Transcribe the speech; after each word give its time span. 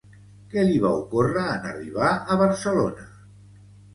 Què 0.53 0.61
li 0.69 0.79
va 0.85 0.93
ocórrer 1.01 1.43
en 1.57 1.67
arribar 1.73 2.09
a 2.15 2.39
Barcelona? 2.43 3.05